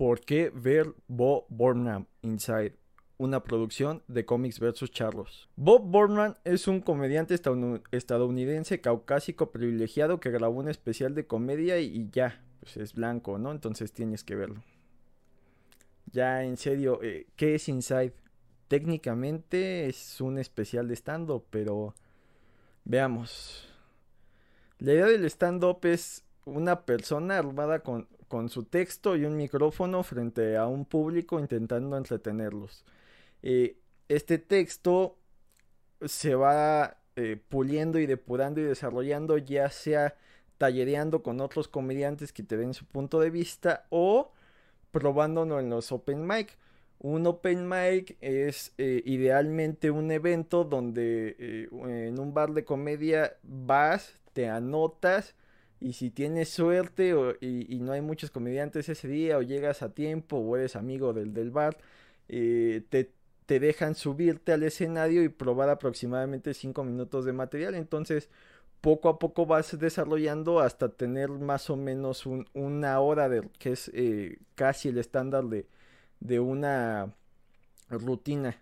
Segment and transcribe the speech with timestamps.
[0.00, 2.72] ¿Por qué ver Bob Burnham Inside?
[3.18, 4.90] Una producción de Comics vs.
[4.90, 5.50] Charlos.
[5.56, 12.08] Bob Burnham es un comediante estadounidense caucásico privilegiado que grabó un especial de comedia y
[12.12, 13.52] ya, pues es blanco, ¿no?
[13.52, 14.62] Entonces tienes que verlo.
[16.10, 18.14] Ya en serio, eh, ¿qué es Inside?
[18.68, 21.94] Técnicamente es un especial de stand-up, pero
[22.86, 23.68] veamos.
[24.78, 30.02] La idea del stand-up es una persona armada con, con, su texto y un micrófono
[30.02, 32.84] frente a un público intentando entretenerlos.
[33.42, 35.18] Eh, este texto
[36.04, 40.16] se va eh, puliendo y depurando y desarrollando, ya sea
[40.58, 44.32] tallereando con otros comediantes que te den su punto de vista o
[44.90, 46.58] probándolo en los open mic.
[46.98, 54.20] Un open mic es eh, idealmente un evento donde en un bar de comedia vas,
[54.34, 55.34] te anotas
[55.80, 60.36] y si tienes suerte y, no hay muchos comediantes ese día o llegas a tiempo
[60.36, 61.78] o eres amigo del, del bar,
[62.28, 63.12] eh, te,
[63.46, 67.74] te, dejan subirte al escenario y probar aproximadamente 5 minutos de material.
[67.74, 68.28] Entonces
[68.80, 73.90] poco a poco vas desarrollando hasta tener más o menos una hora de que es
[73.94, 75.66] eh, casi el estándar de,
[76.20, 77.14] de una
[77.90, 78.56] rutina.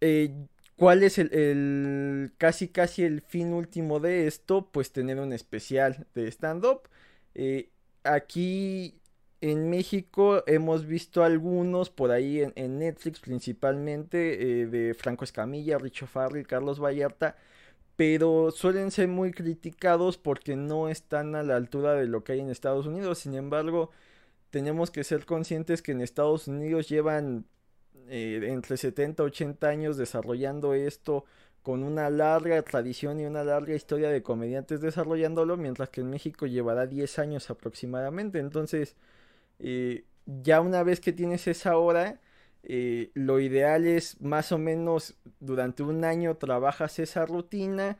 [0.00, 0.32] Eh,
[0.80, 4.70] ¿Cuál es el, casi casi el fin último de esto?
[4.72, 6.88] Pues tener un especial de stand-up.
[7.34, 7.68] Eh,
[8.02, 8.98] aquí
[9.42, 16.06] en México hemos visto algunos por ahí en, Netflix principalmente eh, de Franco Escamilla, Richo
[16.06, 17.36] Farrell, Carlos Vallarta,
[17.96, 22.40] pero suelen ser muy criticados porque no están a la altura de lo que hay
[22.40, 23.18] en Estados Unidos.
[23.18, 23.90] Sin embargo,
[24.48, 27.44] tenemos que ser conscientes que en Estados Unidos llevan
[28.08, 31.24] eh, entre 70 y 80 años desarrollando esto
[31.62, 36.46] con una larga tradición y una larga historia de comediantes desarrollándolo, mientras que en México
[36.46, 38.38] llevará 10 años aproximadamente.
[38.38, 38.96] Entonces,
[39.58, 42.20] eh, ya una vez que tienes esa hora,
[42.62, 47.98] eh, lo ideal es más o menos durante un año trabajas esa rutina,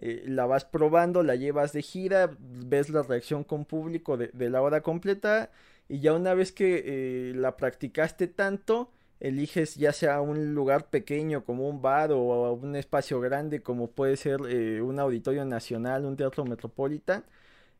[0.00, 4.62] la vas probando, la llevas de gira, ves la reacción con público de, de la
[4.62, 5.50] hora completa
[5.88, 11.68] y ya una vez que la practicaste tanto, eliges ya sea un lugar pequeño como
[11.68, 16.44] un bar o un espacio grande como puede ser eh, un auditorio nacional, un teatro
[16.44, 17.24] metropolitan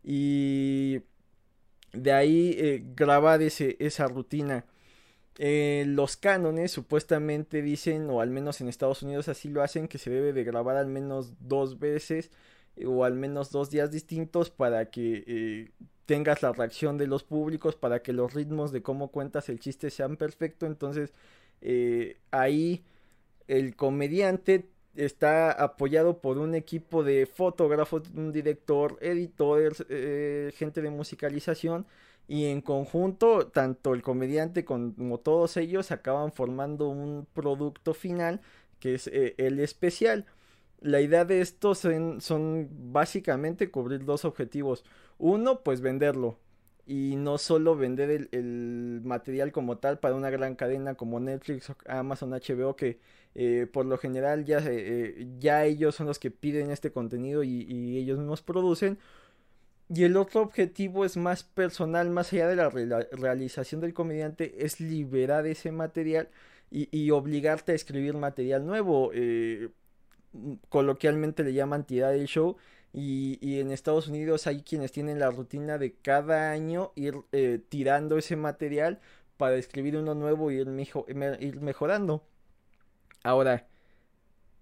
[0.03, 1.03] y
[1.93, 4.65] de ahí eh, grabar ese, esa rutina.
[5.38, 9.98] Eh, los cánones supuestamente dicen, o al menos en Estados Unidos así lo hacen, que
[9.98, 12.31] se debe de grabar al menos dos veces
[12.87, 15.72] o al menos dos días distintos para que
[16.09, 19.91] tengas la reacción de los públicos para que los ritmos de cómo cuentas el chiste
[19.91, 20.66] sean perfectos.
[20.66, 21.12] Entonces,
[21.61, 22.83] eh, ahí
[23.47, 30.89] el comediante está apoyado por un equipo de fotógrafos, un director, editores, eh, gente de
[30.89, 31.87] musicalización.
[32.27, 38.41] Y en conjunto, tanto el comediante como todos ellos acaban formando un producto final
[38.81, 40.25] que es eh, el especial.
[40.81, 42.21] La idea de esto son,
[42.93, 44.84] básicamente cubrir dos objetivos.
[45.19, 46.39] Uno, pues venderlo.
[46.87, 52.31] Y no solo vender el, material como tal para una gran cadena como Netflix, Amazon,
[52.31, 52.99] HBO, que
[53.34, 57.99] eh, por lo general ya, eh, ya ellos son los que piden este contenido y,
[57.99, 58.99] ellos mismos producen.
[59.91, 64.81] Y el otro objetivo es más personal, más allá de la realización del comediante, es
[64.81, 66.28] liberar ese material
[66.71, 69.10] y, obligarte a escribir material nuevo.
[69.15, 69.71] Eh,
[70.69, 72.56] coloquialmente le llaman tirar el show.
[72.93, 78.16] Y, en Estados Unidos hay quienes tienen la rutina de cada año ir eh, tirando
[78.19, 79.00] ese material
[79.37, 82.25] para escribir uno nuevo y ir, mejorando.
[83.22, 83.69] Ahora,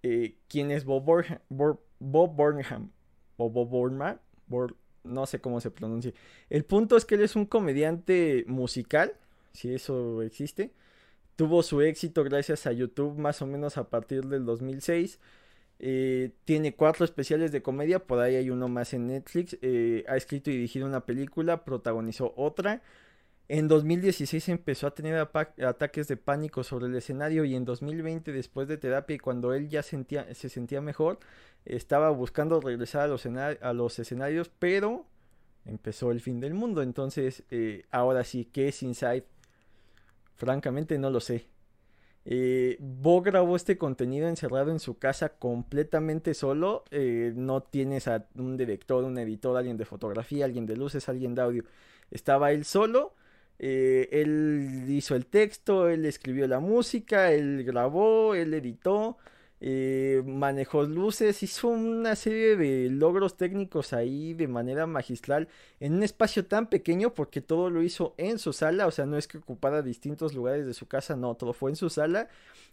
[0.02, 1.04] eh, ¿quién es Bob,
[1.48, 2.90] Bob Burnham?
[3.36, 4.18] O Bob Burnham?
[5.04, 6.12] no sé cómo se pronuncia.
[6.50, 9.14] El punto es que él es un comediante musical,
[9.52, 10.72] si eso existe.
[11.36, 15.20] Tuvo su éxito gracias a YouTube más o menos a partir del 2006.
[15.78, 19.58] Eh, tiene cuatro especiales de comedia, por ahí hay uno más en Netflix.
[19.62, 22.82] Eh, ha escrito y dirigido una película, protagonizó otra.
[23.48, 28.66] En 2016 empezó a tener ataques de pánico sobre el escenario y en 2020 después
[28.66, 31.20] de terapia y cuando él ya se sentía mejor,
[31.64, 35.06] estaba buscando regresar a los, a los escenarios, pero
[35.64, 36.82] empezó el fin del mundo.
[36.82, 39.26] Entonces, eh, ahora sí, ¿qué es Inside?
[40.34, 41.46] Francamente no lo sé.
[42.28, 46.84] Eh, Bo grabó este contenido encerrado en su casa completamente solo.
[46.90, 51.34] Eh, no tienes a un director, un editor, alguien de fotografía, alguien de luces, alguien
[51.36, 51.64] de audio.
[52.10, 53.14] Estaba él solo.
[53.58, 59.18] Eh, él hizo el texto, él escribió la música, él grabó, él editó.
[59.60, 65.48] Eh, manejó luces, hizo una serie de logros técnicos ahí de manera magistral
[65.80, 69.16] en un espacio tan pequeño porque todo lo hizo en su sala, o sea, no
[69.16, 72.28] es que ocupara distintos lugares de su casa, no, todo fue en su sala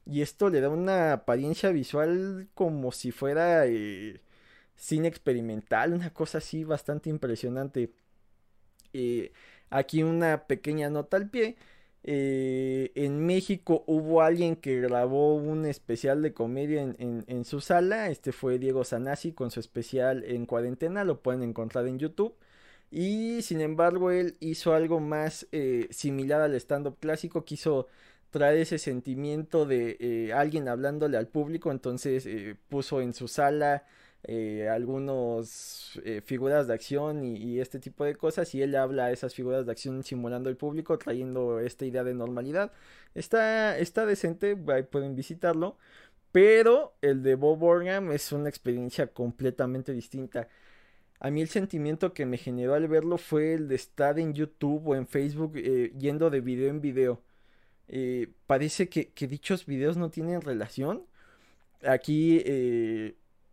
[0.06, 4.22] y esto le da una apariencia visual como si fuera eh,
[4.76, 7.92] cine experimental, una cosa así bastante impresionante.
[8.94, 9.32] Eh,
[9.70, 11.56] aquí una pequeña nota al pie.
[12.06, 18.10] Eh, en México hubo alguien que grabó un especial de comedia en, su sala.
[18.10, 21.04] Este fue Diego Sanasi con su especial en cuarentena.
[21.04, 22.36] Lo pueden encontrar en YouTube.
[22.92, 27.46] Y sin embargo, él hizo algo más eh, similar al stand-up clásico.
[27.46, 27.88] Quiso
[28.30, 31.72] traer ese sentimiento de eh, alguien hablándole al público.
[31.72, 32.28] Entonces
[32.70, 33.86] puso en su sala
[34.26, 39.12] eh, algunas eh, figuras de acción y, este tipo de cosas y él habla a
[39.12, 42.72] esas figuras de acción simulando el público trayendo esta idea de normalidad.
[43.16, 45.78] Está, está decente pueden visitarlo
[46.32, 50.48] pero el de Bob Orgam es una experiencia completamente distinta.
[51.20, 54.88] A mí el sentimiento que me generó al verlo fue el de estar en YouTube
[54.88, 57.22] o en Facebook eh, yendo de video en video.
[58.48, 61.06] Parece que, que, dichos videos no tienen relación.
[61.86, 62.42] Aquí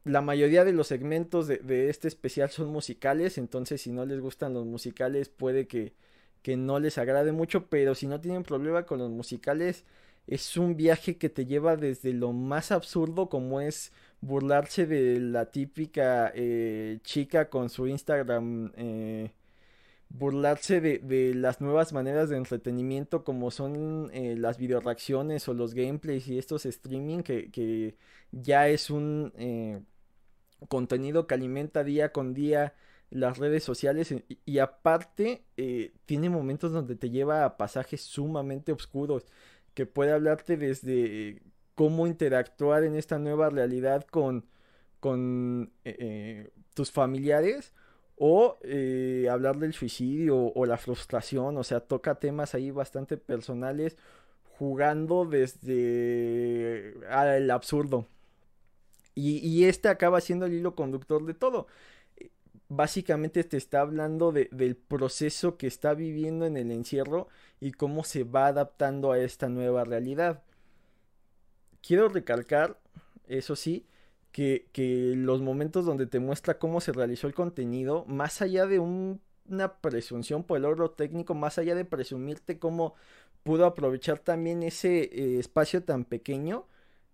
[0.05, 4.55] la mayoría de los segmentos de, este especial son musicales, entonces si no les gustan
[4.55, 5.95] los musicales puede que,
[6.43, 9.85] que no les agrade mucho, pero si no tienen problema con los musicales,
[10.27, 15.51] es un viaje que te lleva desde lo más absurdo como es burlarse de la
[15.51, 19.33] típica eh, chica con su Instagram, eh,
[20.11, 25.75] burlarse de, las nuevas maneras de entretenimiento como son eh, las video reacciones o los
[25.75, 27.97] gameplays y estos streaming que, que
[28.33, 29.33] ya es un
[30.69, 32.75] contenido que alimenta día con día
[33.11, 34.15] las redes sociales
[34.45, 39.27] y, aparte eh, tiene momentos donde te lleva a pasajes sumamente oscuros
[39.75, 41.43] que puede hablarte desde
[41.75, 44.47] cómo interactuar en esta nueva realidad con,
[45.01, 47.73] con eh, eh, tus familiares
[48.23, 48.59] o
[49.31, 53.97] hablar del suicidio o la frustración, o sea, toca temas ahí bastante personales
[54.59, 56.93] jugando desde
[57.37, 58.07] el absurdo.
[59.15, 61.67] Y, este acaba siendo el hilo conductor de todo.
[62.69, 67.29] Básicamente te está hablando del proceso que está viviendo en el encierro
[67.59, 70.43] y cómo se va adaptando a esta nueva realidad.
[71.81, 72.79] Quiero recalcar,
[73.29, 73.87] eso sí,
[74.33, 74.67] que,
[75.17, 80.45] los momentos donde te muestra cómo se realizó el contenido, más allá de una presunción
[80.45, 82.95] por el logro técnico, más allá de presumirte cómo
[83.43, 86.67] pudo aprovechar también ese eh, espacio tan pequeño,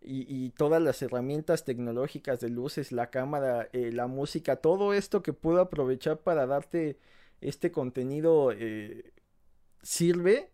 [0.08, 5.32] y, todas las herramientas tecnológicas de luces, la cámara, eh, la música, todo esto que
[5.32, 6.98] puedo aprovechar para darte
[7.40, 9.12] este contenido eh,
[9.82, 10.50] sirve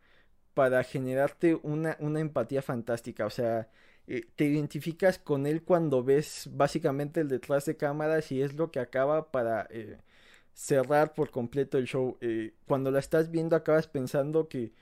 [0.55, 3.27] para generarte una, empatía fantástica.
[3.27, 3.69] O sea,
[4.07, 8.71] eh, te identificas con él cuando ves básicamente el detrás de cámaras y es lo
[8.71, 9.69] que acaba para
[10.55, 12.19] cerrar por completo el show.
[12.67, 14.73] cuando la estás viendo acabas pensando que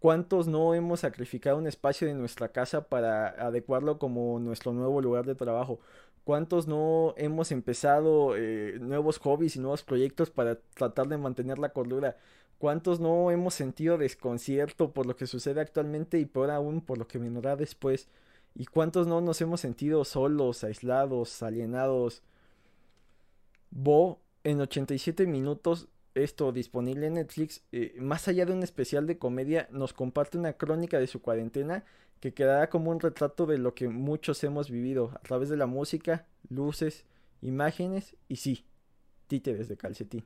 [0.00, 5.26] ¿Cuántos no hemos sacrificado un espacio de nuestra casa para adecuarlo como nuestro nuevo lugar
[5.26, 5.78] de trabajo?
[6.24, 11.74] ¿Cuántos no hemos empezado eh, nuevos hobbies y nuevos proyectos para tratar de mantener la
[11.74, 12.16] cordura?
[12.58, 17.06] ¿Cuántos no hemos sentido desconcierto por lo que sucede actualmente y peor aún por lo
[17.06, 18.08] que vendrá después?
[18.54, 22.22] ¿Y cuántos no nos hemos sentido solos, aislados, alienados?
[23.70, 29.18] Bo en 87 minutos esto disponible en Netflix, eh, más allá de un especial de
[29.18, 31.84] comedia, nos comparte una crónica de su cuarentena
[32.20, 35.66] que quedará como un retrato de lo que muchos hemos vivido a través de la
[35.66, 37.06] música, luces,
[37.40, 38.66] imágenes y sí,
[39.28, 40.24] títeres de calcetín.